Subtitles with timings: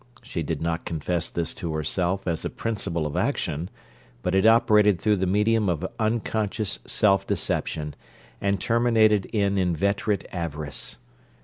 [0.23, 3.69] She did not confess this to herself as a principle of action,
[4.23, 7.95] but it operated through the medium of unconscious self deception,
[8.41, 10.97] and terminated in inveterate avarice.